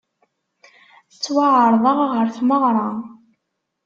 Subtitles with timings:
[1.13, 2.89] Ttwaɛerḍeɣ ɣer tmeɣra.